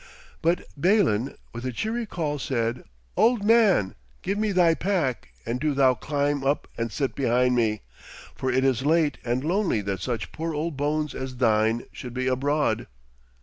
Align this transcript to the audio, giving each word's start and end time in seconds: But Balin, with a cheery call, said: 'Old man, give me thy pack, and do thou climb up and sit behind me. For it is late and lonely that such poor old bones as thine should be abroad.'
But 0.41 0.63
Balin, 0.75 1.37
with 1.53 1.63
a 1.63 1.71
cheery 1.71 2.07
call, 2.07 2.39
said: 2.39 2.85
'Old 3.15 3.43
man, 3.43 3.93
give 4.23 4.39
me 4.39 4.51
thy 4.51 4.73
pack, 4.73 5.27
and 5.45 5.59
do 5.59 5.75
thou 5.75 5.93
climb 5.93 6.43
up 6.43 6.67
and 6.75 6.91
sit 6.91 7.13
behind 7.13 7.55
me. 7.55 7.81
For 8.33 8.51
it 8.51 8.63
is 8.63 8.83
late 8.83 9.19
and 9.23 9.43
lonely 9.43 9.81
that 9.81 10.01
such 10.01 10.31
poor 10.31 10.55
old 10.55 10.75
bones 10.75 11.13
as 11.13 11.37
thine 11.37 11.85
should 11.93 12.15
be 12.15 12.25
abroad.' 12.25 12.87